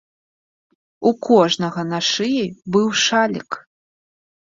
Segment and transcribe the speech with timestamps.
[1.09, 2.43] У кожнага на шыі
[2.75, 3.49] быў шалік.